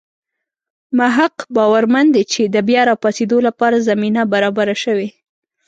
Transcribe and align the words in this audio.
مح 0.99 1.15
ق 1.35 1.37
باورمن 1.55 2.05
دی 2.15 2.23
چې 2.31 2.41
د 2.55 2.55
بیا 2.67 2.81
راپاڅېدو 2.89 3.37
لپاره 3.47 3.85
زمینه 3.89 4.21
برابره 4.33 4.75
شوې. 4.83 5.07